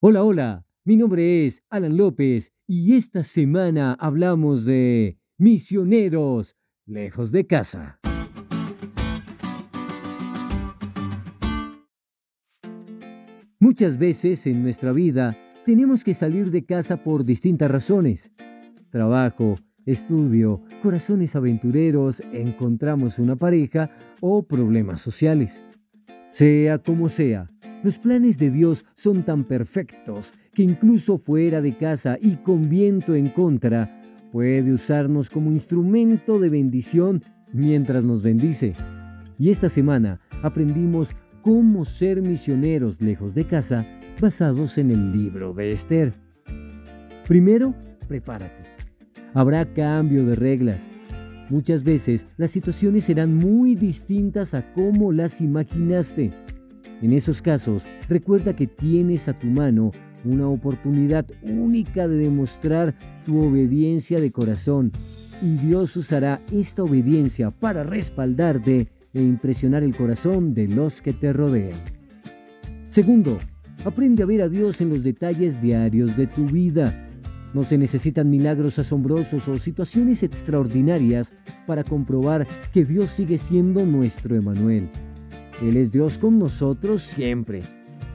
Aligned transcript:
Hola, 0.00 0.22
hola, 0.22 0.64
mi 0.84 0.96
nombre 0.96 1.44
es 1.44 1.64
Alan 1.70 1.96
López 1.96 2.52
y 2.68 2.94
esta 2.94 3.24
semana 3.24 3.94
hablamos 3.94 4.64
de 4.64 5.18
misioneros 5.38 6.56
lejos 6.86 7.32
de 7.32 7.48
casa. 7.48 7.98
Muchas 13.58 13.98
veces 13.98 14.46
en 14.46 14.62
nuestra 14.62 14.92
vida 14.92 15.36
tenemos 15.66 16.04
que 16.04 16.14
salir 16.14 16.52
de 16.52 16.64
casa 16.64 17.02
por 17.02 17.24
distintas 17.24 17.68
razones. 17.68 18.30
Trabajo, 18.90 19.56
estudio, 19.84 20.62
corazones 20.80 21.34
aventureros, 21.34 22.22
encontramos 22.32 23.18
una 23.18 23.34
pareja 23.34 23.90
o 24.20 24.44
problemas 24.44 25.00
sociales. 25.00 25.60
Sea 26.30 26.78
como 26.78 27.08
sea, 27.08 27.50
los 27.82 27.98
planes 27.98 28.38
de 28.38 28.50
Dios 28.50 28.84
son 28.94 29.22
tan 29.22 29.44
perfectos 29.44 30.32
que 30.52 30.62
incluso 30.62 31.18
fuera 31.18 31.60
de 31.60 31.76
casa 31.76 32.18
y 32.20 32.36
con 32.36 32.68
viento 32.68 33.14
en 33.14 33.28
contra, 33.28 34.00
puede 34.32 34.72
usarnos 34.72 35.30
como 35.30 35.50
instrumento 35.50 36.38
de 36.38 36.48
bendición 36.48 37.22
mientras 37.52 38.04
nos 38.04 38.22
bendice. 38.22 38.74
Y 39.38 39.50
esta 39.50 39.68
semana 39.68 40.20
aprendimos 40.42 41.10
cómo 41.42 41.84
ser 41.84 42.20
misioneros 42.20 43.00
lejos 43.00 43.34
de 43.34 43.46
casa 43.46 43.86
basados 44.20 44.78
en 44.78 44.90
el 44.90 45.12
libro 45.12 45.54
de 45.54 45.68
Esther. 45.68 46.12
Primero, 47.26 47.74
prepárate. 48.08 48.64
Habrá 49.34 49.64
cambio 49.72 50.24
de 50.26 50.34
reglas. 50.34 50.88
Muchas 51.50 51.84
veces 51.84 52.26
las 52.36 52.50
situaciones 52.50 53.04
serán 53.04 53.34
muy 53.36 53.74
distintas 53.74 54.54
a 54.54 54.72
cómo 54.74 55.12
las 55.12 55.40
imaginaste. 55.40 56.30
En 57.02 57.12
esos 57.12 57.40
casos, 57.40 57.84
recuerda 58.08 58.56
que 58.56 58.66
tienes 58.66 59.28
a 59.28 59.38
tu 59.38 59.46
mano 59.46 59.92
una 60.24 60.48
oportunidad 60.48 61.26
única 61.42 62.08
de 62.08 62.16
demostrar 62.16 62.94
tu 63.24 63.40
obediencia 63.40 64.20
de 64.20 64.32
corazón 64.32 64.90
y 65.40 65.54
Dios 65.66 65.96
usará 65.96 66.40
esta 66.52 66.82
obediencia 66.82 67.50
para 67.50 67.84
respaldarte 67.84 68.88
e 69.14 69.22
impresionar 69.22 69.82
el 69.82 69.94
corazón 69.94 70.54
de 70.54 70.68
los 70.68 71.00
que 71.00 71.12
te 71.12 71.32
rodean. 71.32 71.78
Segundo, 72.88 73.38
aprende 73.84 74.22
a 74.22 74.26
ver 74.26 74.42
a 74.42 74.48
Dios 74.48 74.80
en 74.80 74.88
los 74.88 75.04
detalles 75.04 75.60
diarios 75.60 76.16
de 76.16 76.26
tu 76.26 76.44
vida. 76.46 77.04
No 77.54 77.62
se 77.62 77.78
necesitan 77.78 78.28
milagros 78.28 78.78
asombrosos 78.78 79.46
o 79.48 79.56
situaciones 79.56 80.22
extraordinarias 80.22 81.32
para 81.66 81.84
comprobar 81.84 82.46
que 82.74 82.84
Dios 82.84 83.10
sigue 83.10 83.38
siendo 83.38 83.86
nuestro 83.86 84.36
Emanuel. 84.36 84.88
Él 85.62 85.76
es 85.76 85.92
Dios 85.92 86.18
con 86.18 86.38
nosotros 86.38 87.02
siempre. 87.02 87.62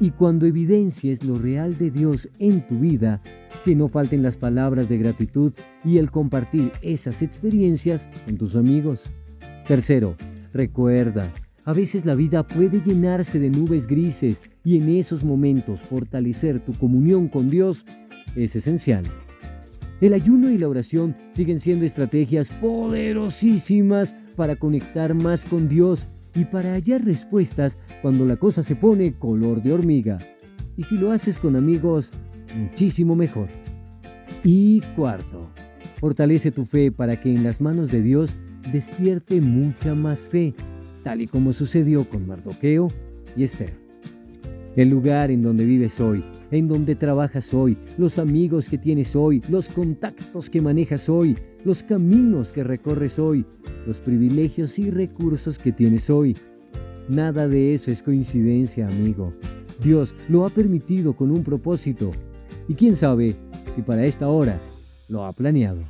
Y 0.00 0.10
cuando 0.10 0.46
evidencies 0.46 1.24
lo 1.24 1.36
real 1.36 1.76
de 1.76 1.90
Dios 1.90 2.28
en 2.38 2.66
tu 2.66 2.78
vida, 2.78 3.20
que 3.64 3.74
no 3.76 3.88
falten 3.88 4.22
las 4.22 4.36
palabras 4.36 4.88
de 4.88 4.98
gratitud 4.98 5.52
y 5.84 5.98
el 5.98 6.10
compartir 6.10 6.72
esas 6.82 7.22
experiencias 7.22 8.08
con 8.24 8.38
tus 8.38 8.56
amigos. 8.56 9.04
Tercero, 9.66 10.16
recuerda, 10.52 11.30
a 11.64 11.72
veces 11.72 12.04
la 12.04 12.14
vida 12.14 12.46
puede 12.46 12.80
llenarse 12.80 13.38
de 13.38 13.50
nubes 13.50 13.86
grises 13.86 14.40
y 14.64 14.78
en 14.78 14.88
esos 14.88 15.22
momentos 15.22 15.80
fortalecer 15.80 16.60
tu 16.60 16.72
comunión 16.72 17.28
con 17.28 17.50
Dios 17.50 17.84
es 18.34 18.56
esencial. 18.56 19.04
El 20.00 20.14
ayuno 20.14 20.48
y 20.50 20.58
la 20.58 20.68
oración 20.68 21.16
siguen 21.30 21.58
siendo 21.58 21.84
estrategias 21.84 22.48
poderosísimas 22.48 24.14
para 24.36 24.56
conectar 24.56 25.12
más 25.14 25.44
con 25.44 25.68
Dios 25.68 26.06
y 26.38 26.44
para 26.44 26.74
hallar 26.74 27.04
respuestas 27.04 27.78
cuando 28.00 28.24
la 28.24 28.36
cosa 28.36 28.62
se 28.62 28.76
pone 28.76 29.12
color 29.12 29.60
de 29.60 29.72
hormiga. 29.72 30.18
Y 30.76 30.84
si 30.84 30.96
lo 30.96 31.10
haces 31.10 31.36
con 31.40 31.56
amigos, 31.56 32.12
muchísimo 32.56 33.16
mejor. 33.16 33.48
Y 34.44 34.80
cuarto, 34.94 35.50
fortalece 35.98 36.52
tu 36.52 36.64
fe 36.64 36.92
para 36.92 37.20
que 37.20 37.34
en 37.34 37.42
las 37.42 37.60
manos 37.60 37.90
de 37.90 38.02
Dios 38.02 38.38
despierte 38.72 39.40
mucha 39.40 39.96
más 39.96 40.20
fe, 40.20 40.54
tal 41.02 41.22
y 41.22 41.26
como 41.26 41.52
sucedió 41.52 42.08
con 42.08 42.28
Mardoqueo 42.28 42.86
y 43.36 43.42
Esther. 43.42 43.74
El 44.76 44.90
lugar 44.90 45.32
en 45.32 45.42
donde 45.42 45.64
vives 45.64 46.00
hoy, 46.00 46.22
en 46.50 46.68
donde 46.68 46.94
trabajas 46.94 47.52
hoy, 47.52 47.76
los 47.96 48.18
amigos 48.18 48.68
que 48.68 48.78
tienes 48.78 49.14
hoy, 49.14 49.42
los 49.48 49.68
contactos 49.68 50.48
que 50.48 50.60
manejas 50.60 51.08
hoy, 51.08 51.36
los 51.64 51.82
caminos 51.82 52.52
que 52.52 52.64
recorres 52.64 53.18
hoy, 53.18 53.44
los 53.86 54.00
privilegios 54.00 54.78
y 54.78 54.90
recursos 54.90 55.58
que 55.58 55.72
tienes 55.72 56.08
hoy. 56.10 56.36
Nada 57.08 57.48
de 57.48 57.74
eso 57.74 57.90
es 57.90 58.02
coincidencia, 58.02 58.86
amigo. 58.88 59.32
Dios 59.82 60.14
lo 60.28 60.44
ha 60.44 60.50
permitido 60.50 61.14
con 61.14 61.30
un 61.30 61.42
propósito. 61.42 62.10
Y 62.68 62.74
quién 62.74 62.96
sabe 62.96 63.36
si 63.74 63.82
para 63.82 64.04
esta 64.04 64.28
hora 64.28 64.60
lo 65.08 65.24
ha 65.24 65.32
planeado. 65.32 65.82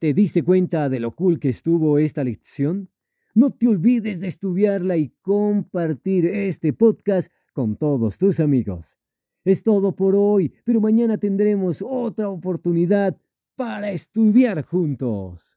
¿Te 0.00 0.14
diste 0.14 0.42
cuenta 0.42 0.88
de 0.88 0.98
lo 0.98 1.14
cool 1.14 1.38
que 1.38 1.50
estuvo 1.50 1.98
esta 1.98 2.24
lección? 2.24 2.88
No 3.34 3.50
te 3.50 3.68
olvides 3.68 4.20
de 4.20 4.26
estudiarla 4.26 4.96
y 4.96 5.10
compartir 5.20 6.26
este 6.26 6.72
podcast 6.72 7.30
con 7.52 7.76
todos 7.76 8.18
tus 8.18 8.40
amigos. 8.40 8.98
Es 9.44 9.62
todo 9.62 9.94
por 9.94 10.14
hoy, 10.16 10.52
pero 10.64 10.80
mañana 10.80 11.16
tendremos 11.16 11.80
otra 11.80 12.28
oportunidad 12.28 13.16
para 13.56 13.92
estudiar 13.92 14.64
juntos. 14.64 15.46